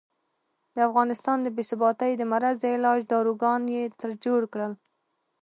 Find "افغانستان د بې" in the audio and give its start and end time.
0.89-1.63